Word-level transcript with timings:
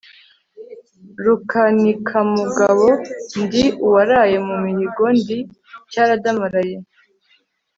Rukanikamugabo 1.25 2.87
ndi 3.41 3.63
uwaraye 3.85 4.37
mu 4.47 4.55
mihigo 4.63 5.03
ndi 5.19 5.37
Cyaradamaraye 5.91 6.77